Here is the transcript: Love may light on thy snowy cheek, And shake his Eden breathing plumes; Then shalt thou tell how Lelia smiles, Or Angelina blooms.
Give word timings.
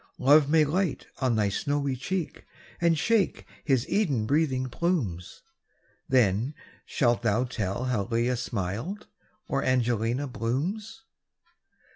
Love 0.17 0.49
may 0.49 0.65
light 0.65 1.05
on 1.19 1.35
thy 1.35 1.47
snowy 1.47 1.95
cheek, 1.95 2.45
And 2.81 2.97
shake 2.97 3.45
his 3.63 3.87
Eden 3.87 4.25
breathing 4.25 4.67
plumes; 4.67 5.43
Then 6.09 6.55
shalt 6.87 7.21
thou 7.21 7.43
tell 7.43 7.83
how 7.83 8.05
Lelia 8.09 8.35
smiles, 8.35 9.01
Or 9.47 9.63
Angelina 9.63 10.25
blooms. 10.25 11.03